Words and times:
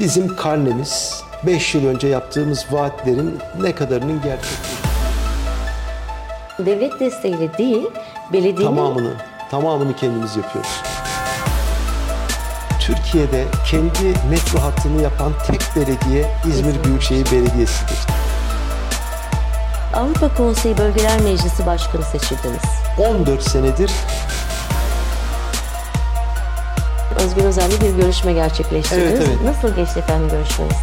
Bizim 0.00 0.36
karnemiz 0.36 1.22
5 1.46 1.74
yıl 1.74 1.86
önce 1.86 2.08
yaptığımız 2.08 2.66
vaatlerin 2.70 3.38
ne 3.60 3.74
kadarının 3.74 4.22
gerçekliği. 4.22 4.78
Devlet 6.58 7.00
desteğiyle 7.00 7.58
değil, 7.58 7.86
belediyenin 8.32 8.76
Tamamını, 8.76 9.12
tamamını 9.50 9.96
kendimiz 9.96 10.36
yapıyoruz. 10.36 10.70
Türkiye'de 12.80 13.44
kendi 13.70 14.18
metro 14.30 14.58
hattını 14.58 15.02
yapan 15.02 15.32
tek 15.46 15.60
belediye 15.76 16.26
İzmir 16.48 16.84
Büyükşehir 16.84 17.26
Belediyesi'dir. 17.32 17.98
Avrupa 19.94 20.34
Konseyi 20.34 20.78
Bölgeler 20.78 21.20
Meclisi 21.20 21.66
Başkanı 21.66 22.02
seçildiniz. 22.02 22.62
14 22.98 23.42
senedir 23.42 23.90
Özgür 27.28 27.44
Özel'le 27.44 27.80
bir 27.80 28.02
görüşme 28.02 28.32
gerçekleştirdiniz. 28.32 29.10
Evet, 29.10 29.28
evet. 29.28 29.38
Nasıl 29.44 29.76
geçti 29.76 29.98
efendim 29.98 30.28
görüşmeniz? 30.30 30.76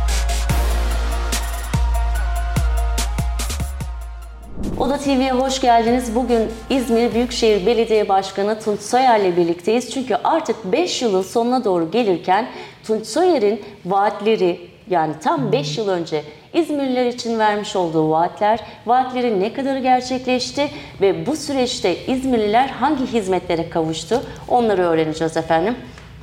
Oda 4.80 4.98
TV'ye 4.98 5.32
hoş 5.32 5.62
geldiniz. 5.62 6.16
Bugün 6.16 6.42
İzmir 6.70 7.14
Büyükşehir 7.14 7.66
Belediye 7.66 8.10
Başkanı 8.10 8.60
Tunç 8.60 8.80
Soyer'le 8.82 9.38
birlikteyiz. 9.38 9.92
Çünkü 9.92 10.16
artık 10.24 10.66
5 10.66 11.02
yılın 11.02 11.22
sonuna 11.22 11.64
doğru 11.64 11.92
gelirken 11.92 12.48
Tunç 12.84 13.06
Soyer'in 13.06 13.64
vaatleri 13.86 14.70
yani 14.90 15.14
tam 15.24 15.52
5 15.52 15.78
yıl 15.78 15.88
önce 15.88 16.24
İzmirliler 16.54 17.06
için 17.06 17.40
vermiş 17.40 17.76
olduğu 17.76 18.10
vaatler, 18.10 18.60
vaatlerin 18.86 19.42
ne 19.42 19.54
kadarı 19.54 19.80
gerçekleşti 19.80 20.70
ve 21.02 21.26
bu 21.26 21.36
süreçte 21.36 22.06
İzmirliler 22.06 22.68
hangi 22.68 23.06
hizmetlere 23.06 23.70
kavuştu 23.70 24.24
onları 24.48 24.82
öğreneceğiz 24.82 25.38
efendim. 25.38 25.76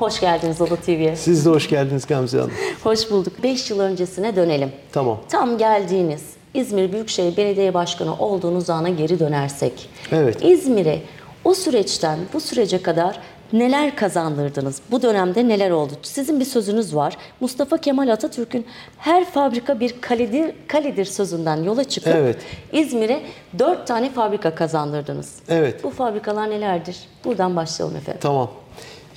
Hoş 0.03 0.21
geldiniz 0.21 0.61
Oda 0.61 0.77
TV'ye. 0.77 1.17
siz 1.17 1.47
de 1.47 1.51
hoş 1.51 1.69
geldiniz 1.69 2.07
Gamze 2.07 2.39
Hanım. 2.39 2.53
Hoş 2.83 3.11
bulduk. 3.11 3.33
5 3.43 3.71
yıl 3.71 3.81
öncesine 3.81 4.37
dönelim. 4.37 4.73
Tamam. 4.93 5.19
Tam 5.29 5.59
geldiğiniz 5.59 6.23
İzmir 6.55 6.93
Büyükşehir 6.93 7.37
Belediye 7.37 7.75
Başkanı 7.75 8.19
olduğunuz 8.19 8.71
ana 8.71 8.89
geri 8.89 9.19
dönersek. 9.19 9.89
Evet. 10.13 10.45
İzmir'e 10.45 10.99
o 11.45 11.55
süreçten 11.55 12.19
bu 12.33 12.41
sürece 12.41 12.83
kadar 12.83 13.21
neler 13.53 13.97
kazandırdınız? 13.97 14.81
Bu 14.91 15.03
dönemde 15.03 15.49
neler 15.49 15.71
oldu? 15.71 15.93
Sizin 16.03 16.41
bir 16.41 16.45
sözünüz 16.45 16.95
var. 16.97 17.17
Mustafa 17.41 17.79
Kemal 17.79 18.09
Atatürk'ün 18.09 18.67
her 18.99 19.25
fabrika 19.25 19.81
bir 19.81 20.01
kaledir, 20.01 20.55
kaledir 20.69 21.05
sözünden 21.05 21.63
yola 21.63 21.85
çıkıp 21.85 22.15
Evet. 22.17 22.37
İzmir'e 22.73 23.23
dört 23.59 23.87
tane 23.87 24.11
fabrika 24.11 24.55
kazandırdınız. 24.55 25.37
Evet. 25.49 25.85
Bu 25.85 25.91
fabrikalar 25.91 26.51
nelerdir? 26.51 26.97
Buradan 27.25 27.57
başlayalım 27.57 27.97
efendim. 27.97 28.21
Tamam. 28.23 28.51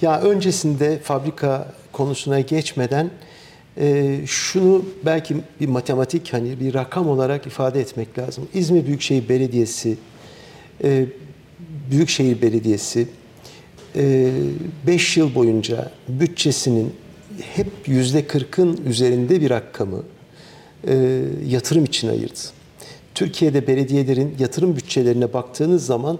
Ya 0.05 0.21
öncesinde 0.21 0.99
fabrika 0.99 1.67
konusuna 1.91 2.39
geçmeden 2.39 3.09
e, 3.77 4.19
şunu 4.25 4.85
belki 5.05 5.35
bir 5.59 5.67
matematik 5.67 6.33
hani 6.33 6.59
bir 6.59 6.73
rakam 6.73 7.09
olarak 7.09 7.47
ifade 7.47 7.79
etmek 7.79 8.17
lazım. 8.17 8.47
İzmir 8.53 8.85
Büyükşehir 8.85 9.29
Belediyesi, 9.29 9.97
e, 10.83 11.05
Büyükşehir 11.91 12.41
Belediyesi 12.41 13.07
5 14.87 15.17
yıl 15.17 15.35
boyunca 15.35 15.91
bütçesinin 16.07 16.93
hep 17.55 17.67
yüzde 17.85 18.27
kırkın 18.27 18.81
üzerinde 18.85 19.41
bir 19.41 19.49
rakamı 19.49 20.03
e, 20.87 21.21
yatırım 21.47 21.85
için 21.85 22.07
ayırdı. 22.07 22.39
Türkiye'de 23.15 23.67
belediyelerin 23.67 24.35
yatırım 24.39 24.75
bütçelerine 24.75 25.33
baktığınız 25.33 25.85
zaman 25.85 26.19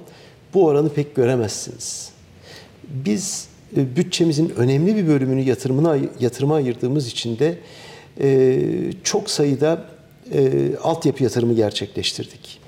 bu 0.54 0.66
oranı 0.66 0.90
pek 0.90 1.16
göremezsiniz. 1.16 2.10
Biz 2.84 3.48
e, 3.50 3.55
bütçemizin 3.72 4.50
önemli 4.50 4.96
bir 4.96 5.08
bölümünü 5.08 5.42
yatırımına 5.42 5.98
yatırıma 6.20 6.56
ayırdığımız 6.56 7.08
için 7.08 7.40
de 7.40 7.58
e, 8.22 8.60
çok 9.04 9.30
sayıda 9.30 9.86
e, 10.34 10.72
altyapı 10.84 11.24
yatırımı 11.24 11.54
gerçekleştirdik. 11.54 12.60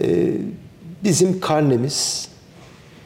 E, 0.00 0.32
bizim 1.04 1.40
karnemiz 1.40 2.28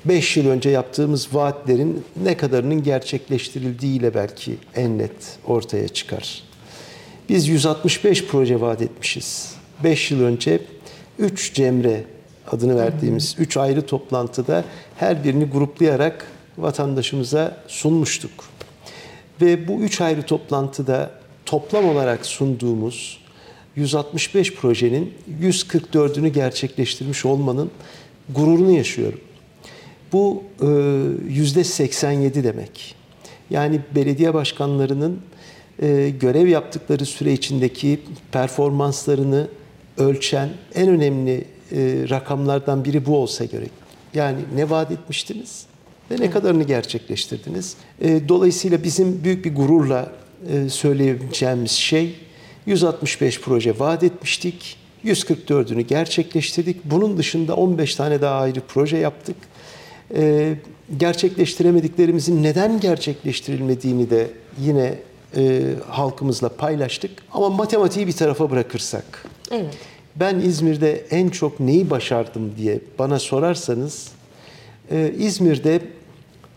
5 0.05 0.37
yıl 0.37 0.47
önce 0.47 0.71
yaptığımız 0.71 1.35
vaatlerin 1.35 2.05
ne 2.25 2.37
kadarının 2.37 2.83
gerçekleştirildiğiyle 2.83 4.15
belki 4.15 4.57
en 4.75 4.99
net 4.99 5.39
ortaya 5.47 5.89
çıkar. 5.89 6.43
Biz 7.29 7.49
165 7.49 8.25
proje 8.27 8.61
vaat 8.61 8.83
etmişiz. 8.83 9.55
5 9.85 10.11
yıl 10.11 10.23
önce 10.23 10.61
3 11.19 11.55
Cemre 11.55 12.05
adını 12.51 12.77
verdiğimiz 12.77 13.37
3 13.39 13.57
ayrı 13.57 13.87
toplantıda 13.87 14.65
her 14.97 15.25
birini 15.25 15.45
gruplayarak 15.45 16.27
vatandaşımıza 16.59 17.57
sunmuştuk. 17.69 18.45
Ve 19.41 19.69
bu 19.69 19.81
üç 19.81 20.01
ayrı 20.01 20.23
toplantıda 20.23 21.11
toplam 21.47 21.89
olarak 21.89 22.27
sunduğumuz 22.27 23.19
165 23.77 24.55
projenin 24.55 25.15
144'ünü 25.43 26.29
gerçekleştirmiş 26.29 27.25
olmanın 27.25 27.71
gururunu 28.35 28.71
yaşıyorum. 28.71 29.21
Bu 30.13 30.43
e, 30.61 30.67
yüzde 31.29 31.65
87 31.65 32.45
demek. 32.45 32.95
Yani 33.51 33.81
belediye 33.95 34.35
başkanlarının 34.35 35.21
e, 35.83 36.13
görev 36.21 36.47
yaptıkları 36.47 37.07
süre 37.07 37.33
içindeki 37.33 38.01
performanslarını 38.33 39.49
ölçen 39.99 40.49
en 40.75 40.89
önemli 40.89 41.45
e, 41.73 42.07
rakamlardan 42.11 42.85
biri 42.85 43.07
bu 43.07 43.17
olsa 43.17 43.45
gerek. 43.45 43.71
Yani 44.15 44.39
ne 44.55 44.71
vaat 44.71 44.91
etmiştiniz 44.91 45.67
ve 46.11 46.21
ne 46.21 46.31
kadarını 46.31 46.63
gerçekleştirdiniz. 46.63 47.75
E, 48.01 48.29
Dolayısıyla 48.29 48.83
bizim 48.85 49.25
büyük 49.25 49.45
bir 49.45 49.55
gururla 49.55 50.13
e, 50.53 50.69
söyleyebileceğimiz 50.69 51.71
şey 51.71 52.15
165 52.67 53.41
proje 53.41 53.79
vaat 53.79 54.03
etmiştik. 54.03 54.77
144'ünü 55.05 55.81
gerçekleştirdik. 55.81 56.85
Bunun 56.85 57.17
dışında 57.19 57.57
15 57.57 57.95
tane 57.95 58.21
daha 58.21 58.41
ayrı 58.41 58.61
proje 58.69 58.97
yaptık. 58.97 59.37
E, 60.17 60.55
gerçekleştiremediklerimizin 60.97 62.43
neden 62.43 62.81
gerçekleştirilmediğini 62.81 64.11
de 64.11 64.31
yine 64.61 64.95
e, 65.37 65.63
halkımızla 65.89 66.49
paylaştık. 66.49 67.11
Ama 67.33 67.49
matematiği 67.51 68.07
bir 68.07 68.13
tarafa 68.13 68.51
bırakırsak, 68.51 69.27
Evet. 69.51 69.75
ben 70.17 70.39
İzmir'de 70.41 71.05
en 71.11 71.29
çok 71.29 71.61
neyi 71.61 71.91
başardım 71.91 72.53
diye 72.59 72.81
bana 72.99 73.19
sorarsanız, 73.19 74.09
e, 74.91 75.13
İzmir'de 75.19 75.81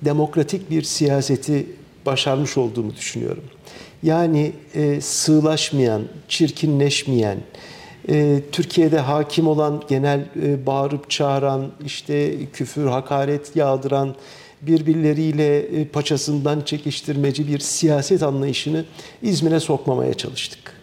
demokratik 0.01 0.71
bir 0.71 0.81
siyaseti 0.81 1.65
başarmış 2.05 2.57
olduğumu 2.57 2.95
düşünüyorum. 2.95 3.43
Yani 4.03 4.51
e, 4.73 5.01
sığlaşmayan, 5.01 6.01
çirkinleşmeyen, 6.27 7.38
e, 8.09 8.41
Türkiye'de 8.51 8.99
hakim 8.99 9.47
olan 9.47 9.83
genel 9.89 10.25
e, 10.43 10.65
bağırıp 10.65 11.09
çağıran, 11.09 11.71
işte 11.85 12.45
küfür, 12.53 12.85
hakaret 12.85 13.55
yağdıran, 13.55 14.15
birbirleriyle 14.61 15.85
paçasından 15.88 16.61
çekiştirmeci 16.61 17.47
bir 17.47 17.59
siyaset 17.59 18.23
anlayışını 18.23 18.85
İzmir'e 19.21 19.59
sokmamaya 19.59 20.13
çalıştık. 20.13 20.76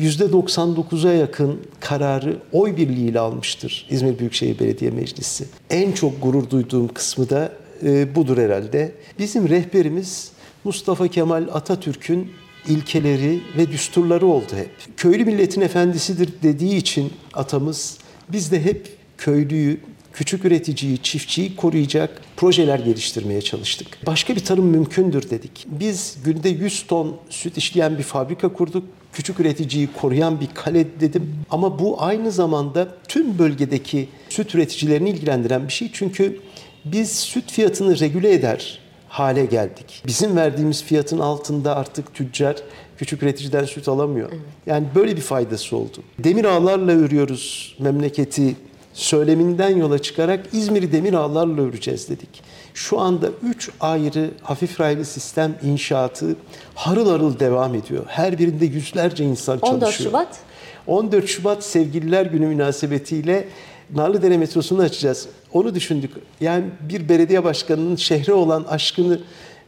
%99'a 0.00 1.12
yakın 1.12 1.60
kararı 1.80 2.38
oy 2.52 2.76
birliğiyle 2.76 3.20
almıştır 3.20 3.86
İzmir 3.90 4.18
Büyükşehir 4.18 4.58
Belediye 4.58 4.90
Meclisi. 4.90 5.44
En 5.70 5.92
çok 5.92 6.22
gurur 6.22 6.50
duyduğum 6.50 6.88
kısmı 6.88 7.30
da 7.30 7.52
e, 7.82 8.14
budur 8.14 8.38
herhalde. 8.38 8.92
Bizim 9.18 9.48
rehberimiz 9.48 10.32
Mustafa 10.64 11.08
Kemal 11.08 11.48
Atatürk'ün 11.52 12.30
ilkeleri 12.68 13.40
ve 13.56 13.72
düsturları 13.72 14.26
oldu 14.26 14.56
hep. 14.56 14.70
Köylü 14.96 15.24
milletin 15.24 15.60
efendisidir 15.60 16.28
dediği 16.42 16.76
için 16.76 17.12
atamız 17.34 17.98
biz 18.28 18.52
de 18.52 18.64
hep 18.64 18.96
köylüyü, 19.18 19.80
küçük 20.12 20.44
üreticiyi, 20.44 20.98
çiftçiyi 20.98 21.56
koruyacak 21.56 22.22
projeler 22.36 22.78
geliştirmeye 22.78 23.42
çalıştık. 23.42 23.86
Başka 24.06 24.36
bir 24.36 24.44
tarım 24.44 24.66
mümkündür 24.66 25.30
dedik. 25.30 25.66
Biz 25.66 26.16
günde 26.24 26.48
100 26.48 26.86
ton 26.86 27.16
süt 27.30 27.56
işleyen 27.56 27.98
bir 27.98 28.02
fabrika 28.02 28.48
kurduk. 28.48 28.84
Küçük 29.14 29.40
üreticiyi 29.40 29.88
koruyan 30.00 30.40
bir 30.40 30.48
kale 30.54 31.00
dedim. 31.00 31.34
Ama 31.50 31.78
bu 31.78 32.02
aynı 32.02 32.32
zamanda 32.32 32.88
tüm 33.08 33.38
bölgedeki 33.38 34.08
süt 34.28 34.54
üreticilerini 34.54 35.10
ilgilendiren 35.10 35.68
bir 35.68 35.72
şey. 35.72 35.90
Çünkü 35.92 36.40
biz 36.84 37.10
süt 37.10 37.52
fiyatını 37.52 38.00
regüle 38.00 38.32
eder 38.32 38.78
hale 39.08 39.44
geldik. 39.44 40.02
Bizim 40.06 40.36
verdiğimiz 40.36 40.82
fiyatın 40.82 41.18
altında 41.18 41.76
artık 41.76 42.14
tüccar 42.14 42.56
küçük 42.98 43.22
üreticiden 43.22 43.64
süt 43.64 43.88
alamıyor. 43.88 44.30
Yani 44.66 44.86
böyle 44.94 45.16
bir 45.16 45.20
faydası 45.20 45.76
oldu. 45.76 45.98
Demir 46.18 46.44
ağlarla 46.44 46.92
örüyoruz 46.92 47.76
memleketi 47.78 48.56
söyleminden 48.92 49.76
yola 49.76 49.98
çıkarak 49.98 50.46
İzmir'i 50.52 50.92
demir 50.92 51.12
ağlarla 51.12 51.62
öreceğiz 51.62 52.08
dedik. 52.08 52.42
Şu 52.74 53.00
anda 53.00 53.28
üç 53.42 53.70
ayrı 53.80 54.30
hafif 54.42 54.80
raylı 54.80 55.04
sistem 55.04 55.54
inşaatı 55.62 56.36
harıl 56.74 57.10
harıl 57.10 57.38
devam 57.38 57.74
ediyor. 57.74 58.04
Her 58.06 58.38
birinde 58.38 58.64
yüzlerce 58.66 59.24
insan 59.24 59.58
14 59.58 59.80
çalışıyor. 59.80 60.10
Şubat? 60.10 60.38
14 60.86 61.28
Şubat 61.28 61.64
Sevgililer 61.64 62.26
Günü 62.26 62.46
münasebetiyle 62.46 63.48
Narlıdere 63.94 64.38
metrosunu 64.38 64.82
açacağız. 64.82 65.28
Onu 65.52 65.74
düşündük. 65.74 66.10
Yani 66.40 66.64
bir 66.80 67.08
belediye 67.08 67.44
başkanının 67.44 67.96
şehre 67.96 68.32
olan 68.32 68.64
aşkını 68.64 69.20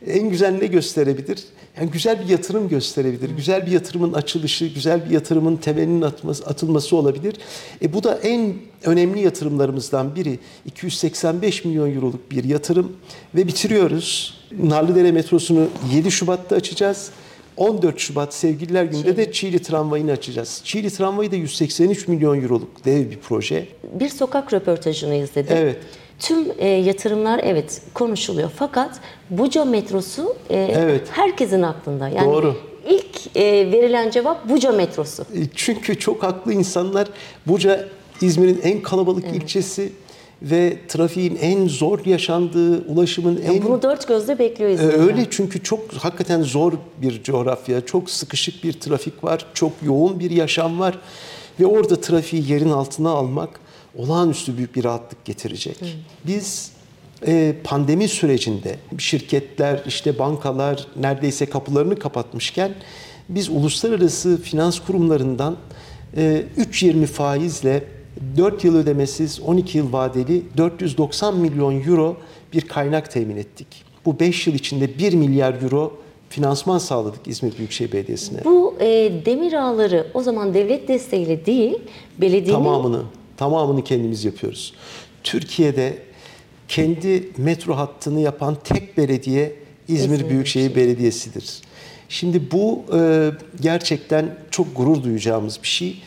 En 0.06 0.30
güzel 0.30 0.58
ne 0.58 0.66
gösterebilir? 0.66 1.44
Yani 1.80 1.90
güzel 1.90 2.20
bir 2.20 2.28
yatırım 2.28 2.68
gösterebilir. 2.68 3.30
Güzel 3.30 3.66
bir 3.66 3.70
yatırımın 3.70 4.12
açılışı, 4.12 4.66
güzel 4.66 5.04
bir 5.04 5.10
yatırımın 5.10 5.56
temelinin 5.56 6.02
atması, 6.02 6.46
atılması 6.46 6.96
olabilir. 6.96 7.36
E 7.82 7.92
bu 7.92 8.04
da 8.04 8.18
en 8.22 8.54
önemli 8.84 9.20
yatırımlarımızdan 9.20 10.16
biri. 10.16 10.38
285 10.64 11.64
milyon 11.64 11.94
euroluk 11.94 12.30
bir 12.30 12.44
yatırım 12.44 12.92
ve 13.34 13.46
bitiriyoruz. 13.46 14.38
Narlıdere 14.62 15.12
metrosunu 15.12 15.68
7 15.94 16.10
Şubat'ta 16.10 16.56
açacağız. 16.56 17.10
14 17.56 17.98
Şubat 17.98 18.34
Sevgililer 18.34 18.84
Günü'nde 18.84 19.16
de 19.16 19.32
Çiğli 19.32 19.58
Tramvayı'nı 19.58 20.12
açacağız. 20.12 20.60
Çiğli 20.64 20.90
Tramvayı 20.90 21.32
da 21.32 21.36
183 21.36 22.08
milyon 22.08 22.42
euroluk 22.42 22.84
dev 22.84 23.10
bir 23.10 23.18
proje. 23.18 23.68
Bir 24.00 24.08
sokak 24.08 24.52
röportajını 24.52 25.14
izledim. 25.14 25.56
Evet. 25.56 25.76
Tüm 26.18 26.38
e, 26.58 26.68
yatırımlar 26.68 27.40
evet 27.44 27.82
konuşuluyor 27.94 28.50
fakat 28.56 29.00
Buca 29.30 29.64
metrosu 29.64 30.36
e, 30.50 30.56
Evet. 30.76 31.08
herkesin 31.10 31.62
aklında. 31.62 32.08
Yani 32.08 32.32
Doğru. 32.32 32.56
ilk 32.88 33.36
e, 33.36 33.42
verilen 33.72 34.10
cevap 34.10 34.48
Buca 34.48 34.72
metrosu. 34.72 35.22
E, 35.22 35.38
Çünkü 35.54 35.98
çok 35.98 36.22
haklı 36.22 36.52
insanlar. 36.52 37.08
Buca 37.46 37.88
İzmir'in 38.20 38.60
en 38.62 38.82
kalabalık 38.82 39.24
ilçesi 39.36 39.92
ve 40.42 40.76
trafiğin 40.88 41.38
en 41.40 41.68
zor 41.68 42.04
yaşandığı, 42.04 42.78
ulaşımın 42.88 43.40
en 43.46 43.62
Bunu 43.64 43.82
dört 43.82 44.08
gözle 44.08 44.38
bekliyor 44.38 44.70
Ee, 44.70 44.74
İzmir'den. 44.74 45.00
Öyle 45.00 45.26
çünkü 45.30 45.62
çok 45.62 45.92
hakikaten 45.92 46.42
zor 46.42 46.72
bir 47.02 47.22
coğrafya, 47.22 47.86
çok 47.86 48.10
sıkışık 48.10 48.64
bir 48.64 48.72
trafik 48.72 49.24
var, 49.24 49.46
çok 49.54 49.72
yoğun 49.82 50.20
bir 50.20 50.30
yaşam 50.30 50.80
var 50.80 50.98
ve 51.60 51.66
orada 51.66 52.00
trafiği 52.00 52.50
yerin 52.52 52.70
altına 52.70 53.10
almak 53.10 53.60
olağanüstü 53.98 54.56
büyük 54.56 54.76
bir 54.76 54.84
rahatlık 54.84 55.24
getirecek. 55.24 55.76
Biz 56.26 56.72
e, 57.26 57.54
pandemi 57.64 58.08
sürecinde 58.08 58.76
şirketler, 58.98 59.82
işte 59.86 60.18
bankalar 60.18 60.86
neredeyse 60.96 61.46
kapılarını 61.46 61.98
kapatmışken 61.98 62.74
biz 63.28 63.48
uluslararası 63.48 64.42
finans 64.42 64.80
kurumlarından 64.80 65.56
e, 66.16 66.44
3.20 66.58 67.06
faizle 67.06 67.84
4 68.36 68.64
yıl 68.64 68.76
ödemesiz 68.76 69.40
12 69.40 69.78
yıl 69.78 69.92
vadeli 69.92 70.42
490 70.56 71.36
milyon 71.36 71.80
euro 71.80 72.16
bir 72.52 72.60
kaynak 72.60 73.10
temin 73.10 73.36
ettik. 73.36 73.66
Bu 74.04 74.20
5 74.20 74.46
yıl 74.46 74.54
içinde 74.54 74.98
1 74.98 75.12
milyar 75.12 75.62
euro 75.62 75.92
finansman 76.28 76.78
sağladık 76.78 77.28
İzmir 77.28 77.58
Büyükşehir 77.58 77.92
Belediyesi'ne. 77.92 78.44
Bu 78.44 78.74
e, 78.80 79.12
demir 79.26 79.52
ağları 79.52 80.06
o 80.14 80.22
zaman 80.22 80.54
devlet 80.54 80.88
desteğiyle 80.88 81.46
değil, 81.46 81.78
belediyenin 82.20 82.64
Tamamını, 82.64 83.02
tamamını 83.36 83.84
kendimiz 83.84 84.24
yapıyoruz. 84.24 84.74
Türkiye'de 85.24 85.98
kendi 86.68 87.28
metro 87.38 87.76
hattını 87.76 88.20
yapan 88.20 88.56
tek 88.64 88.98
belediye 88.98 89.56
İzmir, 89.88 90.14
İzmir 90.18 90.30
Büyükşehir 90.30 90.76
Belediyesi'dir. 90.76 91.60
Şimdi 92.08 92.50
bu 92.50 92.84
e, 92.94 93.30
gerçekten 93.60 94.38
çok 94.50 94.76
gurur 94.76 95.02
duyacağımız 95.02 95.62
bir 95.62 95.68
şey. 95.68 96.02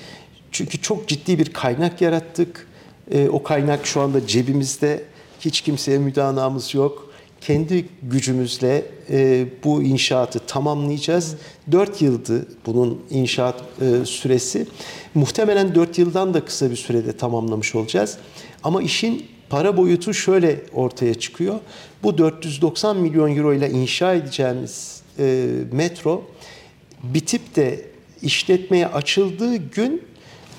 Çünkü 0.51 0.81
çok 0.81 1.07
ciddi 1.07 1.39
bir 1.39 1.53
kaynak 1.53 2.01
yarattık. 2.01 2.67
E, 3.11 3.29
o 3.29 3.43
kaynak 3.43 3.85
şu 3.85 4.01
anda 4.01 4.27
cebimizde. 4.27 5.03
Hiç 5.39 5.61
kimseye 5.61 5.97
müdanamız 5.97 6.73
yok. 6.73 7.08
Kendi 7.41 7.85
gücümüzle 8.03 8.85
e, 9.09 9.45
bu 9.63 9.83
inşaatı 9.83 10.39
tamamlayacağız. 10.39 11.35
4 11.71 12.01
yıldı 12.01 12.47
bunun 12.65 13.01
inşaat 13.09 13.63
e, 13.81 14.05
süresi. 14.05 14.67
Muhtemelen 15.15 15.75
4 15.75 15.97
yıldan 15.97 16.33
da 16.33 16.45
kısa 16.45 16.71
bir 16.71 16.75
sürede 16.75 17.17
tamamlamış 17.17 17.75
olacağız. 17.75 18.17
Ama 18.63 18.81
işin 18.81 19.25
para 19.49 19.77
boyutu 19.77 20.13
şöyle 20.13 20.61
ortaya 20.73 21.13
çıkıyor. 21.13 21.59
Bu 22.03 22.17
490 22.17 22.97
milyon 22.97 23.35
euro 23.35 23.53
ile 23.53 23.69
inşa 23.69 24.13
edeceğimiz 24.13 25.01
e, 25.19 25.47
metro 25.71 26.23
bitip 27.03 27.55
de 27.55 27.85
işletmeye 28.21 28.87
açıldığı 28.87 29.55
gün 29.55 30.03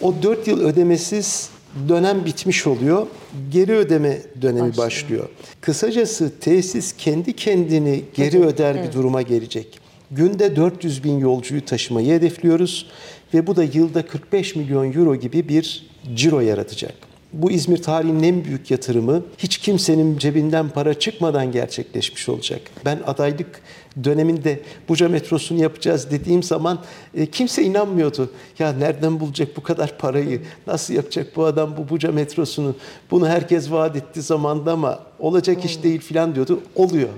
o 0.02 0.14
4 0.22 0.48
yıl 0.48 0.60
ödemesiz 0.60 1.50
dönem 1.88 2.24
bitmiş 2.24 2.66
oluyor. 2.66 3.06
Geri 3.50 3.72
ödeme 3.72 4.18
dönemi 4.42 4.68
Başlıyor. 4.68 4.86
başlıyor. 4.86 5.28
Kısacası 5.60 6.32
tesis 6.40 6.94
kendi 6.96 7.32
kendini 7.32 8.04
geri 8.14 8.44
öder 8.44 8.84
bir 8.84 8.92
duruma 8.92 9.22
gelecek. 9.22 9.80
Günde 10.10 10.56
400 10.56 11.04
bin 11.04 11.18
yolcuyu 11.18 11.64
taşımayı 11.64 12.12
hedefliyoruz 12.12 12.86
ve 13.34 13.46
bu 13.46 13.56
da 13.56 13.64
yılda 13.64 14.06
45 14.06 14.56
milyon 14.56 14.92
euro 14.92 15.16
gibi 15.16 15.48
bir 15.48 15.86
ciro 16.14 16.40
yaratacak. 16.40 16.94
Bu 17.32 17.50
İzmir 17.50 17.82
tarihinin 17.82 18.22
en 18.22 18.44
büyük 18.44 18.70
yatırımı 18.70 19.22
hiç 19.38 19.58
kimsenin 19.58 20.18
cebinden 20.18 20.68
para 20.68 20.94
çıkmadan 20.94 21.52
gerçekleşmiş 21.52 22.28
olacak. 22.28 22.60
Ben 22.84 22.98
adaylık 23.06 23.60
döneminde 24.04 24.60
Buca 24.88 25.08
metrosunu 25.08 25.62
yapacağız 25.62 26.10
dediğim 26.10 26.42
zaman 26.42 26.78
e, 27.14 27.26
kimse 27.26 27.62
inanmıyordu. 27.62 28.30
Ya 28.58 28.72
nereden 28.72 29.20
bulacak 29.20 29.56
bu 29.56 29.62
kadar 29.62 29.98
parayı? 29.98 30.42
Nasıl 30.66 30.94
yapacak 30.94 31.36
bu 31.36 31.44
adam 31.44 31.76
bu 31.76 31.88
Buca 31.88 32.12
metrosunu? 32.12 32.74
Bunu 33.10 33.28
herkes 33.28 33.70
vaat 33.70 33.96
etti 33.96 34.22
zamanda 34.22 34.72
ama 34.72 34.98
olacak 35.18 35.64
iş 35.64 35.82
değil 35.82 36.00
filan 36.00 36.34
diyordu. 36.34 36.60
Oluyor. 36.76 37.08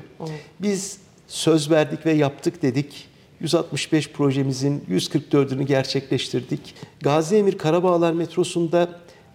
Biz 0.60 0.98
söz 1.26 1.70
verdik 1.70 2.06
ve 2.06 2.12
yaptık 2.12 2.62
dedik. 2.62 3.08
165 3.40 4.10
projemizin 4.10 4.84
144'ünü 4.90 5.62
gerçekleştirdik. 5.62 6.74
Gazi 7.00 7.36
Emir 7.36 7.58
Karabağlar 7.58 8.12
metrosunda 8.12 8.88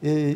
e, 0.03 0.35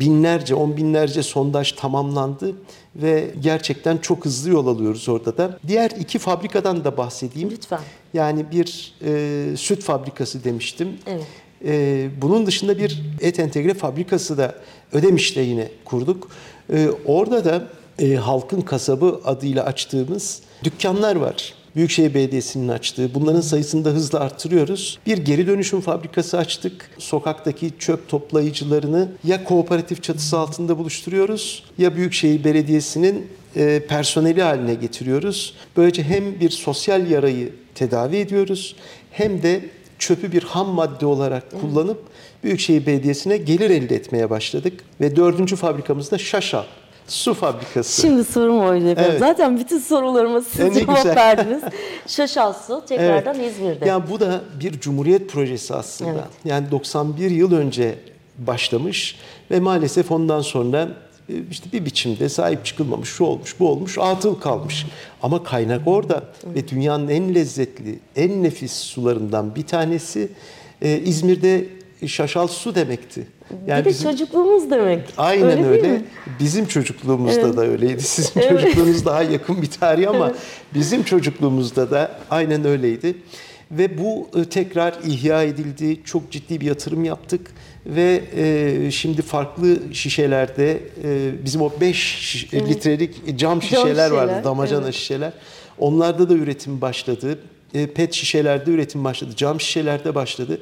binlerce, 0.00 0.54
on 0.54 0.76
binlerce 0.76 1.22
sondaj 1.22 1.72
tamamlandı 1.72 2.54
ve 2.96 3.30
gerçekten 3.40 3.98
çok 3.98 4.24
hızlı 4.24 4.50
yol 4.50 4.66
alıyoruz 4.66 5.08
orada 5.08 5.36
da. 5.36 5.58
Diğer 5.66 5.90
iki 5.90 6.18
fabrikadan 6.18 6.84
da 6.84 6.96
bahsedeyim. 6.96 7.50
Lütfen. 7.50 7.80
Yani 8.14 8.50
bir 8.50 8.94
e, 9.04 9.56
süt 9.56 9.82
fabrikası 9.82 10.44
demiştim. 10.44 10.88
Evet. 11.06 11.26
E, 11.64 12.08
bunun 12.22 12.46
dışında 12.46 12.78
bir 12.78 13.02
et 13.20 13.38
entegre 13.38 13.74
fabrikası 13.74 14.38
da 14.38 14.54
Ödemiş'te 14.92 15.40
yine 15.40 15.68
kurduk. 15.84 16.28
E, 16.72 16.88
orada 17.04 17.44
da 17.44 17.66
e, 17.98 18.14
Halkın 18.14 18.60
Kasabı 18.60 19.20
adıyla 19.24 19.64
açtığımız 19.64 20.42
dükkanlar 20.64 21.16
var. 21.16 21.54
Büyükşehir 21.76 22.14
Belediyesi'nin 22.14 22.68
açtığı. 22.68 23.14
Bunların 23.14 23.40
sayısını 23.40 23.84
da 23.84 23.90
hızla 23.90 24.20
artırıyoruz. 24.20 24.98
Bir 25.06 25.18
geri 25.18 25.46
dönüşüm 25.46 25.80
fabrikası 25.80 26.38
açtık. 26.38 26.90
Sokaktaki 26.98 27.70
çöp 27.78 28.08
toplayıcılarını 28.08 29.08
ya 29.24 29.44
kooperatif 29.44 30.02
çatısı 30.02 30.38
altında 30.38 30.78
buluşturuyoruz 30.78 31.64
ya 31.78 31.96
Büyükşehir 31.96 32.44
Belediyesi'nin 32.44 33.26
e, 33.56 33.82
personeli 33.88 34.42
haline 34.42 34.74
getiriyoruz. 34.74 35.54
Böylece 35.76 36.02
hem 36.02 36.40
bir 36.40 36.50
sosyal 36.50 37.10
yarayı 37.10 37.52
tedavi 37.74 38.16
ediyoruz 38.16 38.76
hem 39.10 39.42
de 39.42 39.60
çöpü 39.98 40.32
bir 40.32 40.42
ham 40.42 40.68
madde 40.68 41.06
olarak 41.06 41.60
kullanıp 41.60 42.02
Büyükşehir 42.44 42.86
Belediyesi'ne 42.86 43.36
gelir 43.36 43.70
elde 43.70 43.94
etmeye 43.94 44.30
başladık. 44.30 44.80
Ve 45.00 45.16
dördüncü 45.16 45.56
fabrikamız 45.56 46.10
da 46.10 46.18
Şaşa, 46.18 46.66
su 47.08 47.34
fabrikası. 47.34 48.00
Şimdi 48.00 48.24
sorum 48.24 48.60
oydu 48.60 48.88
efendim. 48.88 49.10
Evet. 49.10 49.20
Zaten 49.20 49.58
bütün 49.58 49.78
sorularıma 49.78 50.40
siz 50.40 50.60
E, 50.60 50.80
cevap 50.80 50.96
güzel. 50.96 51.16
verdiniz. 51.16 51.62
Şaşal 52.06 52.52
Su 52.52 52.82
tekrardan 52.88 53.34
Evet. 53.40 53.52
İzmir'de. 53.52 53.88
Yani 53.88 54.04
bu 54.10 54.20
da 54.20 54.40
bir 54.60 54.80
cumhuriyet 54.80 55.30
projesi 55.30 55.74
aslında. 55.74 56.10
Evet. 56.10 56.22
Yani 56.44 56.70
91 56.70 57.30
yıl 57.30 57.52
önce 57.52 57.94
başlamış 58.38 59.16
ve 59.50 59.60
maalesef 59.60 60.12
ondan 60.12 60.40
sonra 60.40 60.88
e, 61.28 61.32
işte 61.50 61.72
bir 61.72 61.84
biçimde 61.84 62.28
sahip 62.28 62.64
çıkılmamış, 62.64 63.08
şu 63.08 63.24
olmuş, 63.24 63.60
bu 63.60 63.68
olmuş, 63.68 63.98
atıl 63.98 64.34
kalmış. 64.40 64.86
Ama 65.22 65.42
kaynak 65.44 65.80
orada 65.86 66.22
ve 66.44 66.68
dünyanın 66.68 67.08
en 67.08 67.34
lezzetli, 67.34 67.98
en 68.16 68.42
nefis 68.42 68.72
sularından 68.72 69.54
bir 69.54 69.66
tanesi 69.66 70.28
e, 70.82 70.98
İzmir'de 70.98 71.64
şaşal 72.06 72.46
su 72.46 72.74
demekti. 72.74 73.26
Yani 73.66 73.80
bir 73.80 73.84
de 73.84 73.88
bizim- 73.88 74.10
çocukluğumuz 74.10 74.70
demek. 74.70 75.00
Aynen 75.16 75.64
Öyle 75.64 75.66
öyle. 75.66 76.02
Bizim 76.40 76.66
çocukluğumuzda 76.66 77.56
da 77.56 77.66
öyleydi. 77.66 78.02
Sizin 78.02 78.40
çocukluğunuz 78.40 79.04
daha 79.04 79.22
yakın 79.22 79.62
bir 79.62 79.70
tarih 79.70 80.08
ama 80.10 80.32
bizim 80.74 81.02
çocukluğumuzda 81.02 81.90
da 81.90 82.18
aynen 82.30 82.64
öyleydi. 82.64 83.16
Ve 83.70 83.98
bu 83.98 84.28
e, 84.40 84.44
tekrar 84.44 84.94
ihya 85.04 85.42
edildi. 85.42 86.00
Çok 86.04 86.30
ciddi 86.30 86.60
bir 86.60 86.66
yatırım 86.66 87.04
yaptık 87.04 87.50
ve 87.86 88.22
e, 88.36 88.90
şimdi 88.90 89.22
farklı 89.22 89.78
şişelerde 89.92 90.80
e, 91.04 91.30
bizim 91.44 91.62
o 91.62 91.72
5 91.80 92.46
litrelik 92.54 93.38
cam 93.38 93.62
şişeler 93.62 94.10
vardı, 94.10 94.28
şişeler, 94.28 94.44
damacana 94.44 94.84
evet. 94.84 94.94
şişeler. 94.94 95.32
Onlarda 95.78 96.28
da 96.28 96.34
üretim 96.34 96.80
başladı. 96.80 97.38
E, 97.74 97.86
Pet 97.86 98.14
şişelerde 98.14 98.70
üretim 98.70 99.04
başladı. 99.04 99.30
Cam 99.36 99.60
şişelerde 99.60 100.14
başladı. 100.14 100.60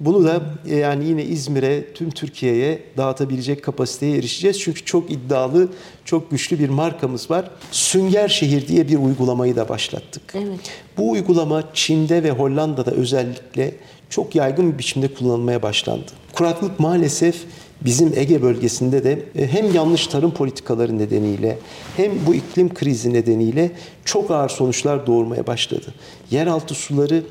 Bunu 0.00 0.24
da 0.24 0.40
e, 0.68 0.76
yani 0.76 1.04
yine 1.04 1.24
İzmir'e, 1.24 1.92
tüm 1.92 2.10
Türkiye'ye 2.10 2.82
dağıtabilecek 2.96 3.64
kapasiteye 3.64 4.16
erişeceğiz. 4.16 4.60
Çünkü 4.60 4.84
çok 4.84 5.10
iddialı, 5.10 5.68
çok 6.04 6.30
güçlü 6.30 6.58
bir 6.58 6.68
markamız 6.68 7.30
var. 7.30 7.50
Sünger 7.70 8.28
Şehir 8.28 8.68
diye 8.68 8.88
bir 8.88 8.98
uygulamayı 8.98 9.56
da 9.56 9.68
başlattık. 9.68 10.22
Evet. 10.34 10.60
Bu 10.96 11.10
uygulama 11.10 11.62
Çin'de 11.74 12.22
ve 12.22 12.30
Hollanda'da 12.30 12.90
özellikle 12.90 13.74
çok 14.10 14.34
yaygın 14.34 14.72
bir 14.72 14.78
biçimde 14.78 15.14
kullanılmaya 15.14 15.62
başlandı. 15.62 16.12
Kuraklık 16.32 16.80
maalesef 16.80 17.36
bizim 17.80 18.12
Ege 18.16 18.42
bölgesinde 18.42 19.04
de 19.04 19.22
e, 19.38 19.46
hem 19.46 19.74
yanlış 19.74 20.06
tarım 20.06 20.30
politikaları 20.30 20.98
nedeniyle 20.98 21.58
hem 21.96 22.12
bu 22.26 22.34
iklim 22.34 22.74
krizi 22.74 23.12
nedeniyle 23.12 23.70
çok 24.04 24.30
ağır 24.30 24.48
sonuçlar 24.48 25.06
doğurmaya 25.06 25.46
başladı. 25.46 25.94
Yeraltı 26.30 26.74
suları 26.74 27.22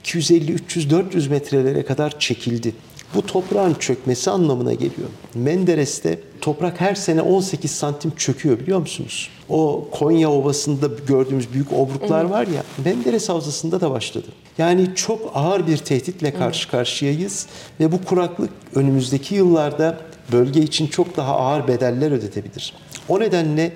250, 0.00 0.52
300, 0.52 0.90
400 0.90 1.28
metrelere 1.28 1.84
kadar 1.84 2.18
çekildi. 2.18 2.74
Bu 3.14 3.26
toprağın 3.26 3.74
çökmesi 3.74 4.30
anlamına 4.30 4.72
geliyor. 4.72 5.08
Menderes'te 5.34 6.20
toprak 6.40 6.80
her 6.80 6.94
sene 6.94 7.22
18 7.22 7.70
santim 7.70 8.12
çöküyor 8.16 8.58
biliyor 8.58 8.78
musunuz? 8.78 9.28
O 9.48 9.88
Konya 9.90 10.30
Ovası'nda 10.30 10.90
gördüğümüz 11.06 11.52
büyük 11.52 11.72
obruklar 11.72 12.24
var 12.24 12.46
ya 12.46 12.62
Menderes 12.84 13.28
Havzası'nda 13.28 13.80
da 13.80 13.90
başladı. 13.90 14.26
Yani 14.58 14.94
çok 14.94 15.32
ağır 15.34 15.66
bir 15.66 15.76
tehditle 15.76 16.34
karşı 16.34 16.68
karşıyayız 16.70 17.46
ve 17.80 17.92
bu 17.92 18.04
kuraklık 18.04 18.50
önümüzdeki 18.74 19.34
yıllarda 19.34 20.00
bölge 20.32 20.60
için 20.60 20.86
çok 20.86 21.16
daha 21.16 21.36
ağır 21.36 21.68
bedeller 21.68 22.10
ödetebilir. 22.10 22.74
O 23.08 23.20
nedenle 23.20 23.72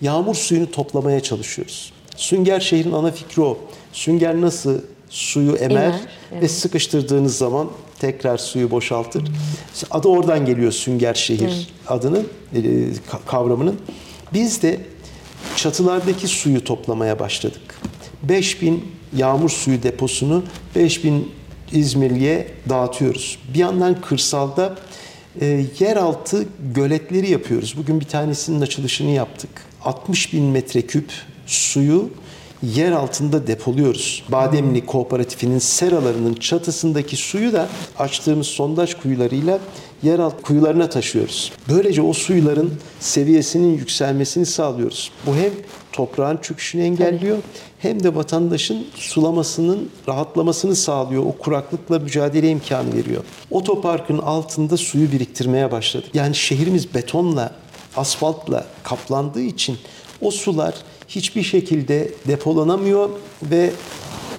yağmur 0.00 0.34
suyunu 0.34 0.70
toplamaya 0.70 1.20
çalışıyoruz. 1.20 1.92
Sünger 2.16 2.60
şehrin 2.60 2.92
ana 2.92 3.10
fikri 3.10 3.42
o. 3.42 3.58
Sünger 3.92 4.40
nasıl 4.40 4.80
suyu 5.12 5.56
emer, 5.56 5.76
Emer, 5.76 5.92
ve 5.92 6.36
evet. 6.38 6.50
sıkıştırdığınız 6.50 7.38
zaman 7.38 7.70
tekrar 7.98 8.38
suyu 8.38 8.70
boşaltır. 8.70 9.24
Adı 9.90 10.08
oradan 10.08 10.46
geliyor 10.46 10.72
sünger 10.72 11.14
şehir 11.14 11.68
adının 11.88 12.28
e, 12.54 12.58
ka- 12.58 13.24
kavramının. 13.26 13.80
Biz 14.32 14.62
de 14.62 14.80
çatılardaki 15.56 16.28
suyu 16.28 16.64
toplamaya 16.64 17.18
başladık. 17.18 17.80
5000 18.22 18.84
yağmur 19.16 19.50
suyu 19.50 19.82
deposunu 19.82 20.42
5000 20.76 21.32
İzmirli'ye 21.72 22.48
dağıtıyoruz. 22.68 23.38
Bir 23.54 23.58
yandan 23.58 24.00
kırsalda 24.00 24.76
e, 25.40 25.64
yeraltı 25.78 26.46
göletleri 26.74 27.30
yapıyoruz. 27.30 27.74
Bugün 27.76 28.00
bir 28.00 28.04
tanesinin 28.04 28.60
açılışını 28.60 29.10
yaptık. 29.10 29.50
60 29.84 30.32
bin 30.32 30.44
metreküp 30.44 31.12
suyu 31.46 32.10
yer 32.62 32.92
altında 32.92 33.46
depoluyoruz. 33.46 34.24
Bademli 34.28 34.86
Kooperatifinin 34.86 35.58
seralarının 35.58 36.34
çatısındaki 36.34 37.16
suyu 37.16 37.52
da 37.52 37.68
açtığımız 37.98 38.46
sondaj 38.46 38.94
kuyularıyla 38.94 39.58
yeraltı 40.02 40.42
kuyularına 40.42 40.88
taşıyoruz. 40.88 41.52
Böylece 41.68 42.02
o 42.02 42.12
suyların 42.12 42.74
seviyesinin 43.00 43.78
yükselmesini 43.78 44.46
sağlıyoruz. 44.46 45.10
Bu 45.26 45.34
hem 45.34 45.50
toprağın 45.92 46.36
çöküşünü 46.36 46.82
engelliyor 46.82 47.38
hem 47.78 48.02
de 48.02 48.14
vatandaşın 48.14 48.86
sulamasının 48.94 49.90
rahatlamasını 50.08 50.76
sağlıyor. 50.76 51.22
O 51.26 51.32
kuraklıkla 51.32 51.98
mücadele 51.98 52.50
imkanı 52.50 52.94
veriyor. 52.94 53.24
Otoparkın 53.50 54.18
altında 54.18 54.76
suyu 54.76 55.12
biriktirmeye 55.12 55.72
başladık. 55.72 56.10
Yani 56.14 56.34
şehrimiz 56.34 56.94
betonla, 56.94 57.52
asfaltla 57.96 58.66
kaplandığı 58.82 59.42
için 59.42 59.78
o 60.20 60.30
sular 60.30 60.74
hiçbir 61.16 61.42
şekilde 61.42 62.08
depolanamıyor 62.28 63.10
ve 63.42 63.70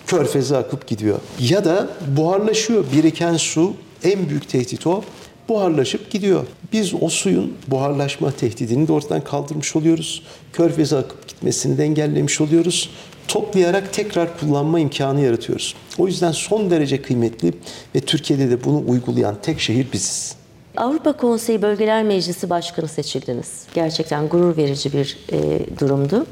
körfeze 0.07 0.57
akıp 0.57 0.87
gidiyor. 0.87 1.19
Ya 1.39 1.65
da 1.65 1.89
buharlaşıyor. 2.17 2.85
Biriken 2.93 3.37
su 3.37 3.73
en 4.03 4.29
büyük 4.29 4.49
tehdit 4.49 4.87
o. 4.87 5.03
Buharlaşıp 5.49 6.11
gidiyor. 6.11 6.45
Biz 6.73 6.93
o 7.01 7.09
suyun 7.09 7.53
buharlaşma 7.67 8.31
tehdidini 8.31 8.87
de 8.87 8.93
ortadan 8.93 9.23
kaldırmış 9.23 9.75
oluyoruz. 9.75 10.23
Körfeze 10.53 10.97
akıp 10.97 11.27
gitmesini 11.27 11.77
de 11.77 11.83
engellemiş 11.83 12.41
oluyoruz. 12.41 12.89
Toplayarak 13.27 13.93
tekrar 13.93 14.39
kullanma 14.39 14.79
imkanı 14.79 15.21
yaratıyoruz. 15.21 15.75
O 15.97 16.07
yüzden 16.07 16.31
son 16.31 16.69
derece 16.69 17.01
kıymetli 17.01 17.53
ve 17.95 17.99
Türkiye'de 17.99 18.49
de 18.49 18.63
bunu 18.63 18.83
uygulayan 18.87 19.35
tek 19.41 19.59
şehir 19.59 19.91
biziz. 19.93 20.42
Avrupa 20.77 21.13
Konseyi 21.13 21.61
Bölgeler 21.61 22.03
Meclisi 22.03 22.49
Başkanı 22.49 22.87
seçildiniz. 22.87 23.63
Gerçekten 23.73 24.27
gurur 24.29 24.57
verici 24.57 24.93
bir 24.93 25.17
e, 25.31 25.59
durumdu. 25.79 26.25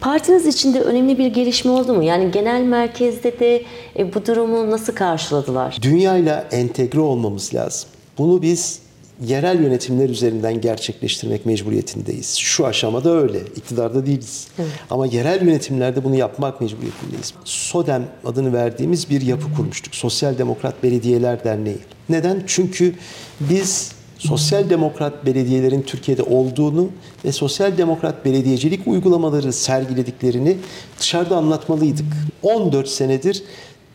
Partiniz 0.00 0.46
içinde 0.46 0.80
önemli 0.80 1.18
bir 1.18 1.26
gelişme 1.26 1.70
oldu 1.70 1.94
mu? 1.94 2.02
Yani 2.02 2.30
genel 2.30 2.62
merkezde 2.62 3.38
de 3.38 3.62
e, 3.98 4.14
bu 4.14 4.26
durumu 4.26 4.70
nasıl 4.70 4.94
karşıladılar? 4.94 5.78
Dünyayla 5.82 6.44
entegre 6.50 7.00
olmamız 7.00 7.54
lazım. 7.54 7.88
Bunu 8.18 8.42
biz 8.42 8.78
yerel 9.26 9.62
yönetimler 9.62 10.08
üzerinden 10.08 10.60
gerçekleştirmek 10.60 11.46
mecburiyetindeyiz. 11.46 12.36
Şu 12.36 12.66
aşamada 12.66 13.10
öyle. 13.10 13.40
İktidarda 13.56 14.06
değiliz. 14.06 14.48
Ama 14.90 15.06
yerel 15.06 15.46
yönetimlerde 15.46 16.04
bunu 16.04 16.16
yapmak 16.16 16.60
mecburiyetindeyiz. 16.60 17.34
SODEM 17.44 18.04
adını 18.24 18.52
verdiğimiz 18.52 19.10
bir 19.10 19.20
yapı 19.20 19.54
kurmuştuk. 19.56 19.94
Sosyal 19.94 20.38
Demokrat 20.38 20.82
Belediyeler 20.82 21.44
Derneği. 21.44 21.78
Neden? 22.08 22.42
Çünkü 22.46 22.94
biz 23.40 23.92
sosyal 24.18 24.70
demokrat 24.70 25.26
belediyelerin 25.26 25.82
Türkiye'de 25.82 26.22
olduğunu 26.22 26.88
ve 27.24 27.32
sosyal 27.32 27.78
demokrat 27.78 28.24
belediyecilik 28.24 28.86
uygulamaları 28.86 29.52
sergilediklerini 29.52 30.56
dışarıda 31.00 31.36
anlatmalıydık. 31.36 32.06
14 32.42 32.88
senedir 32.88 33.42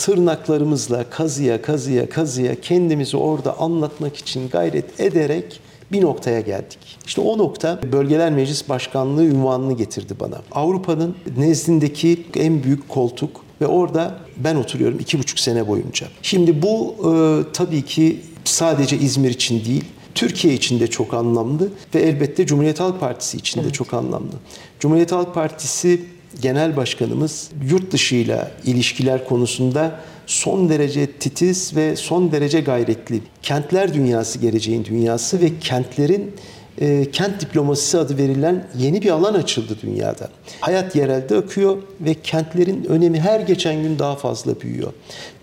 tırnaklarımızla 0.04 1.10
kazıya 1.10 1.62
kazıya 1.62 2.10
kazıya 2.10 2.62
kendimizi 2.62 3.18
orada 3.18 3.60
anlatmak 3.60 4.18
için 4.18 4.50
gayret 4.50 5.00
ederek 5.00 5.60
bir 5.92 6.02
noktaya 6.02 6.40
geldik. 6.40 6.78
İşte 7.06 7.22
o 7.22 7.38
nokta 7.38 7.80
Bölgeler 7.92 8.32
Meclis 8.32 8.70
Başkanlığı 8.70 9.26
ünvanını 9.26 9.74
getirdi 9.74 10.14
bana. 10.20 10.42
Avrupa'nın 10.52 11.16
nezdindeki 11.38 12.26
en 12.36 12.64
büyük 12.64 12.90
koltuk 12.90 13.42
ve 13.62 13.68
orada 13.68 14.16
ben 14.38 14.56
oturuyorum 14.56 15.00
iki 15.00 15.20
buçuk 15.20 15.40
sene 15.40 15.68
boyunca. 15.68 16.08
Şimdi 16.22 16.62
bu 16.62 16.96
e, 17.00 17.12
tabii 17.54 17.82
ki 17.82 18.22
sadece 18.44 18.98
İzmir 18.98 19.30
için 19.30 19.66
değil, 19.66 19.86
Türkiye 20.16 20.54
için 20.54 20.80
de 20.80 20.88
çok 20.88 21.14
anlamlı 21.14 21.70
ve 21.96 22.02
elbette 22.02 22.46
Cumhuriyet 22.46 22.80
Halk 22.80 23.00
Partisi 23.00 23.38
için 23.38 23.64
de 23.64 23.70
çok 23.70 23.94
anlamlı. 23.94 24.34
Cumhuriyet 24.80 25.12
Halk 25.12 25.34
Partisi 25.34 26.02
Genel 26.42 26.78
Başkanımız 26.78 27.50
yurt 27.70 27.92
dışıyla 27.92 28.52
ilişkiler 28.66 29.26
konusunda 29.26 30.00
son 30.26 30.70
derece 30.70 31.12
titiz 31.12 31.76
ve 31.76 31.96
son 31.96 32.32
derece 32.32 32.62
gayretli. 32.62 33.22
Kentler 33.42 33.94
dünyası 33.94 34.40
geleceğin 34.40 34.86
dünyası 34.86 35.42
ve 35.42 35.60
kentlerin 35.60 36.36
e, 36.82 37.12
kent 37.12 37.42
diplomasisi 37.42 37.98
adı 37.98 38.18
verilen 38.18 38.68
yeni 38.78 39.02
bir 39.02 39.10
alan 39.10 39.34
açıldı 39.34 39.78
dünyada. 39.82 40.30
Hayat 40.60 40.96
yerelde 40.96 41.38
akıyor 41.38 41.78
ve 42.02 42.14
kentlerin 42.14 42.84
önemi 42.84 43.20
her 43.20 43.40
geçen 43.40 43.84
gün 43.84 44.00
daha 44.00 44.16
fazla 44.16 44.62
büyüyor. 44.62 44.94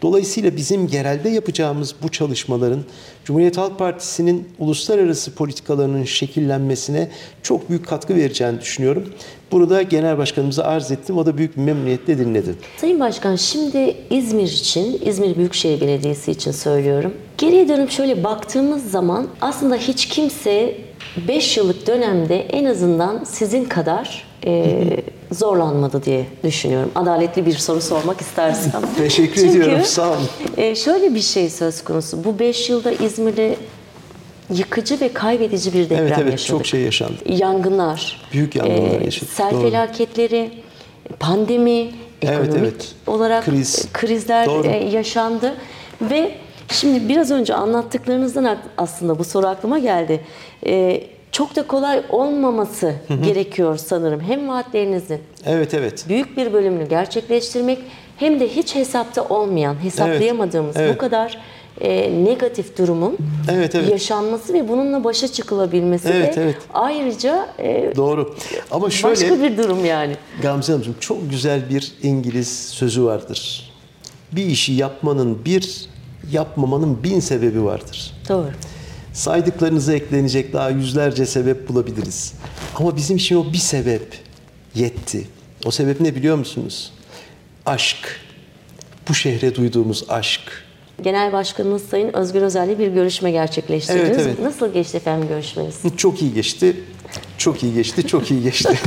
Dolayısıyla 0.03 0.57
bizim 0.57 0.87
yerelde 0.87 1.29
yapacağımız 1.29 1.95
bu 2.03 2.09
çalışmaların 2.09 2.85
Cumhuriyet 3.25 3.57
Halk 3.57 3.79
Partisi'nin 3.79 4.49
uluslararası 4.59 5.35
politikalarının 5.35 6.05
şekillenmesine 6.05 7.09
çok 7.43 7.69
büyük 7.69 7.87
katkı 7.87 8.17
vereceğini 8.17 8.61
düşünüyorum. 8.61 9.13
Bunu 9.53 9.71
da 9.71 9.83
Genel 9.83 10.19
Başkanımıza 10.19 10.63
arz 10.63 10.91
ettim. 10.91 11.19
O 11.19 11.27
da 11.27 11.39
büyük 11.39 11.57
bir 11.57 11.63
memnuniyetle 11.63 12.19
dinledi. 12.19 12.55
Sayın 12.77 13.01
Başkan 13.01 13.37
şimdi 13.37 13.97
İzmir 14.11 14.49
için, 14.49 15.01
İzmir 15.05 15.37
Büyükşehir 15.37 15.81
Belediyesi 15.81 16.31
için 16.31 16.51
söylüyorum. 16.51 17.13
Geriye 17.39 17.69
dönüp 17.69 17.91
şöyle 17.91 18.25
baktığımız 18.25 18.91
zaman 18.91 19.27
aslında 19.41 19.77
hiç 19.77 20.07
kimse 20.09 20.75
5 21.29 21.57
yıllık 21.57 21.87
dönemde 21.87 22.41
en 22.41 22.65
azından 22.65 23.25
sizin 23.25 23.65
kadar 23.65 24.25
e, 24.47 24.75
zorlanmadı 25.33 26.05
diye 26.05 26.27
düşünüyorum. 26.45 26.91
Adaletli 26.95 27.47
bir 27.47 27.53
soru 27.53 27.81
sormak 27.81 28.21
istersem. 28.21 28.83
Teşekkür 28.99 29.35
Çünkü, 29.35 29.51
ediyorum. 29.51 29.85
Sağ 29.85 30.09
olun. 30.09 30.29
e, 30.57 30.75
şöyle 30.75 31.15
bir 31.15 31.21
şey 31.21 31.51
söz 31.51 31.85
konusu. 31.85 32.25
Bu 32.25 32.39
5 32.39 32.71
yılda 32.71 32.93
İzmir'de 32.93 33.57
yıkıcı 34.51 35.01
ve 35.01 35.13
kaybedici 35.13 35.73
bir 35.75 35.85
deprem 35.91 35.99
Evet 36.07 36.19
evet 36.19 36.33
yaşadık. 36.33 36.49
çok 36.59 36.67
şey 36.67 36.81
yaşandı. 36.81 37.15
Yangınlar, 37.27 38.21
Büyük 38.33 38.57
yangınlar 38.57 39.01
e, 39.01 39.05
yaşadık, 39.05 39.33
Sel 39.33 39.51
doğru. 39.51 39.63
felaketleri, 39.63 40.51
pandemi, 41.21 41.91
Evet, 42.23 42.49
ekonomik 42.49 42.63
evet. 42.73 42.95
olarak 43.07 43.45
Kriz. 43.45 43.89
krizler 43.93 44.47
Doğru. 44.47 44.67
e, 44.67 44.77
yaşandı 44.77 45.55
ve 46.03 46.31
şimdi 46.69 47.09
biraz 47.09 47.31
önce 47.31 47.55
anlattıklarınızdan 47.55 48.59
aslında 48.79 49.19
bu 49.19 49.25
soru 49.25 49.47
aklıma 49.47 49.79
geldi. 49.79 50.21
E, 50.67 51.03
çok 51.33 51.57
da 51.57 51.67
kolay 51.67 52.03
olmaması 52.11 52.95
gerekiyor 53.25 53.77
sanırım. 53.77 54.21
Hem 54.21 54.49
vaatlerinizin 54.49 55.21
Evet 55.47 55.75
evet. 55.75 56.05
büyük 56.09 56.37
bir 56.37 56.53
bölümünü 56.53 56.89
gerçekleştirmek 56.89 57.79
hem 58.17 58.41
de 58.41 58.49
hiç 58.49 58.75
hesapta 58.75 59.25
olmayan, 59.25 59.85
hesaplayamadığımız 59.85 60.77
evet. 60.77 60.95
bu 60.95 60.99
kadar 60.99 61.39
e, 61.81 62.25
negatif 62.25 62.79
durumun 62.79 63.19
Evet, 63.51 63.75
evet. 63.75 63.91
yaşanması 63.91 64.53
ve 64.53 64.69
bununla 64.69 65.05
başa 65.05 65.29
çıkılabilmesi 65.29 66.09
Evet, 66.09 66.37
de 66.37 66.43
evet. 66.43 66.57
ayrıca 66.75 67.49
e, 67.59 67.93
Doğru. 67.97 68.35
Ama 68.71 68.91
şöyle 68.91 69.15
başka 69.15 69.43
bir 69.43 69.59
durum 69.59 69.85
yani. 69.85 70.17
Gamze 70.43 70.73
Hanımcığım 70.73 70.97
çok 71.01 71.31
güzel 71.31 71.71
bir 71.71 71.93
İngiliz 72.03 72.69
sözü 72.69 73.05
vardır. 73.05 73.71
Bir 74.33 74.47
işi 74.47 74.73
yapmanın 74.73 75.45
bir, 75.45 75.89
yapmamanın 76.33 77.03
bin 77.03 77.21
sebebi 77.21 77.65
vardır. 77.65 78.13
Doğru. 78.29 78.51
Saydıklarınıza 79.13 79.93
eklenecek 79.95 80.53
daha 80.53 80.71
yüzlerce 80.71 81.27
sebep 81.27 81.69
bulabiliriz. 81.69 82.35
Ama 82.77 82.97
bizim 82.97 83.17
için 83.17 83.37
o 83.37 83.53
bir 83.53 83.59
sebep 83.59 84.19
yetti. 84.75 85.29
O 85.65 85.71
sebep 85.71 86.01
ne 86.01 86.15
biliyor 86.15 86.37
musunuz? 86.37 86.93
Aşk. 87.67 88.21
Bu 89.09 89.15
şehre 89.15 89.55
duyduğumuz 89.55 90.05
aşk. 90.09 90.41
Genel 91.03 91.33
Başkanımız 91.33 91.83
Sayın 91.83 92.17
Özgür 92.17 92.43
Özel'le 92.43 92.79
bir 92.79 92.89
görüşme 92.89 93.31
gerçekleştirdiniz. 93.31 94.09
Evet, 94.09 94.21
evet. 94.27 94.39
Nasıl 94.39 94.73
geçti 94.73 94.97
efendim 94.97 95.29
görüşmeniz? 95.29 95.75
Çok 95.97 96.23
iyi 96.23 96.35
geçti. 96.35 96.77
Çok 97.39 97.63
iyi 97.63 97.75
geçti, 97.75 98.07
çok 98.07 98.31
iyi 98.31 98.43
geçti. 98.43 98.69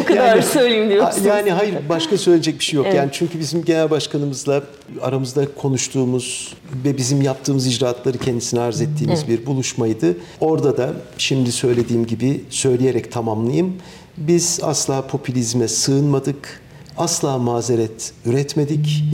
o 0.00 0.04
kadar 0.04 0.42
söyleyeyim 0.42 0.90
diyorsunuz. 0.90 1.26
Yani 1.26 1.50
hayır 1.52 1.74
başka 1.88 2.18
söyleyecek 2.18 2.58
bir 2.58 2.64
şey 2.64 2.76
yok. 2.76 2.86
Yani 2.94 3.08
çünkü 3.12 3.38
bizim 3.38 3.64
genel 3.64 3.90
başkanımızla 3.90 4.62
aramızda 5.02 5.54
konuştuğumuz 5.54 6.54
ve 6.84 6.96
bizim 6.96 7.22
yaptığımız 7.22 7.66
icraatları 7.66 8.18
kendisine 8.18 8.60
arz 8.60 8.80
ettiğimiz 8.80 9.28
bir 9.28 9.46
buluşmaydı. 9.46 10.16
Orada 10.40 10.76
da 10.76 10.92
şimdi 11.18 11.52
söylediğim 11.52 12.06
gibi 12.06 12.44
söyleyerek 12.50 13.12
tamamlayayım. 13.12 13.76
Biz 14.16 14.60
asla 14.62 15.06
popülizme 15.06 15.68
sığınmadık. 15.68 16.60
Asla 16.96 17.38
mazeret 17.38 18.12
üretmedik. 18.26 19.04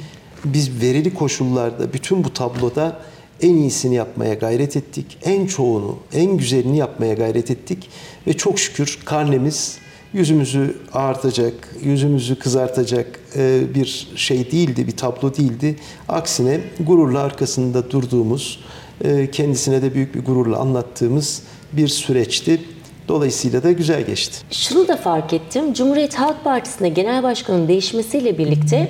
Biz 0.45 0.83
verili 0.83 1.15
koşullarda 1.15 1.93
bütün 1.93 2.25
bu 2.25 2.33
tabloda 2.33 3.01
en 3.43 3.55
iyisini 3.55 3.95
yapmaya 3.95 4.35
gayret 4.35 4.77
ettik. 4.77 5.19
En 5.25 5.47
çoğunu, 5.47 5.97
en 6.13 6.37
güzelini 6.37 6.77
yapmaya 6.77 7.15
gayret 7.15 7.51
ettik. 7.51 7.89
Ve 8.27 8.33
çok 8.33 8.59
şükür 8.59 8.99
karnemiz 9.05 9.79
yüzümüzü 10.13 10.77
ağartacak, 10.93 11.77
yüzümüzü 11.83 12.39
kızartacak 12.39 13.21
e, 13.37 13.63
bir 13.75 14.09
şey 14.17 14.51
değildi, 14.53 14.87
bir 14.87 14.97
tablo 14.97 15.37
değildi. 15.37 15.77
Aksine 16.09 16.61
gururla 16.81 17.21
arkasında 17.21 17.91
durduğumuz, 17.91 18.61
e, 19.05 19.31
kendisine 19.31 19.83
de 19.83 19.95
büyük 19.95 20.15
bir 20.15 20.25
gururla 20.25 20.59
anlattığımız 20.59 21.43
bir 21.73 21.89
süreçti. 21.89 22.61
Dolayısıyla 23.09 23.63
da 23.63 23.73
güzel 23.73 24.03
geçti. 24.07 24.37
Şunu 24.51 24.89
da 24.89 24.97
fark 24.97 25.33
ettim. 25.33 25.73
Cumhuriyet 25.75 26.15
Halk 26.15 26.45
Partisi'nde 26.45 26.89
genel 26.89 27.23
başkanın 27.23 27.69
değişmesiyle 27.69 28.39
birlikte 28.39 28.89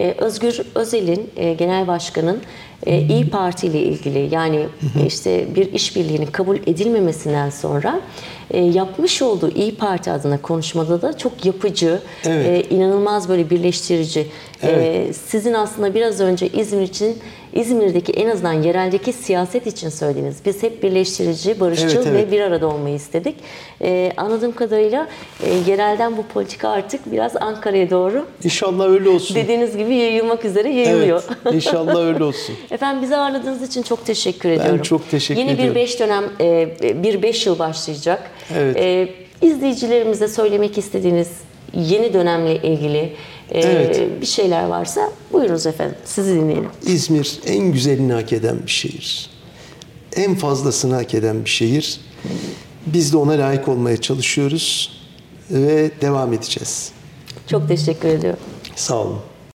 e, 0.00 0.14
Özgür 0.18 0.60
Özel'in, 0.74 1.30
e, 1.36 1.54
genel 1.54 1.86
başkanın 1.86 2.40
e, 2.86 2.98
İyi 3.00 3.30
Parti 3.30 3.66
ile 3.66 3.82
ilgili 3.82 4.34
yani 4.34 4.66
işte 5.06 5.46
bir 5.56 5.72
işbirliğinin 5.72 6.26
kabul 6.26 6.56
edilmemesinden 6.56 7.50
sonra 7.50 8.00
yapmış 8.54 9.22
olduğu 9.22 9.50
İyi 9.50 9.74
Parti 9.74 10.10
adına 10.10 10.42
konuşmada 10.42 11.02
da 11.02 11.18
çok 11.18 11.44
yapıcı, 11.44 11.98
Evet. 12.26 12.72
inanılmaz 12.72 13.28
böyle 13.28 13.50
birleştirici. 13.50 14.26
Evet. 14.62 15.16
sizin 15.16 15.54
aslında 15.54 15.94
biraz 15.94 16.20
önce 16.20 16.48
İzmir 16.48 16.82
için, 16.82 17.18
İzmir'deki 17.54 18.12
en 18.12 18.28
azından 18.30 18.52
yereldeki 18.52 19.12
siyaset 19.12 19.66
için 19.66 19.88
söylediğiniz, 19.88 20.36
biz 20.46 20.62
hep 20.62 20.82
birleştirici, 20.82 21.60
barışçıl 21.60 21.86
Evet, 21.96 22.06
evet. 22.06 22.26
ve 22.26 22.30
bir 22.32 22.40
arada 22.40 22.66
olmayı 22.68 22.94
istedik. 22.94 23.34
Ee, 23.82 24.12
anladığım 24.16 24.52
kadarıyla 24.52 25.08
e, 25.46 25.70
yerelden 25.70 26.16
bu 26.16 26.22
politika 26.22 26.68
artık 26.68 27.12
biraz 27.12 27.36
Ankara'ya 27.36 27.90
doğru 27.90 28.26
İnşallah 28.44 28.88
öyle 28.88 29.08
olsun. 29.08 29.36
dediğiniz 29.36 29.76
gibi 29.76 29.94
yayılmak 29.94 30.44
üzere 30.44 30.68
yayılıyor. 30.70 31.22
Evet, 31.44 31.54
inşallah 31.54 32.06
öyle 32.06 32.24
olsun. 32.24 32.54
Efendim 32.70 33.02
bizi 33.02 33.16
ağırladığınız 33.16 33.62
için 33.62 33.82
çok 33.82 34.06
teşekkür 34.06 34.48
ediyorum. 34.48 34.82
çok 34.82 35.10
teşekkür 35.10 35.40
Yeni 35.40 35.50
ediyorum. 35.50 35.74
bir 35.74 35.80
beş 35.80 36.00
dönem, 36.00 36.24
e, 36.40 36.68
bir 37.02 37.22
beş 37.22 37.46
yıl 37.46 37.58
başlayacak. 37.58 38.30
Evet. 38.58 38.76
E, 38.76 39.08
izleyicilerimize 39.42 40.28
söylemek 40.28 40.78
istediğiniz 40.78 41.28
yeni 41.74 42.12
dönemle 42.12 42.56
ilgili 42.56 43.12
e, 43.50 43.60
Evet. 43.60 44.20
bir 44.20 44.26
şeyler 44.26 44.64
varsa 44.64 45.10
buyurunuz 45.32 45.66
efendim. 45.66 45.96
Sizi 46.04 46.34
dinleyelim. 46.34 46.70
İzmir 46.86 47.40
en 47.46 47.72
güzelini 47.72 48.12
hak 48.12 48.32
eden 48.32 48.56
bir 48.66 48.70
şehir. 48.70 49.30
En 50.16 50.34
fazlasını 50.34 50.94
hak 50.94 51.14
eden 51.14 51.44
bir 51.44 51.50
şehir. 51.50 52.00
Biz 52.86 53.12
de 53.12 53.16
ona 53.16 53.32
layık 53.32 53.68
olmaya 53.68 53.96
çalışıyoruz 54.00 54.92
ve 55.50 55.90
devam 56.00 56.32
edeceğiz. 56.32 56.92
Çok 57.46 57.68
teşekkür 57.68 58.08
ediyorum. 58.08 58.40
Sağ 58.76 58.94
olun. 58.96 59.18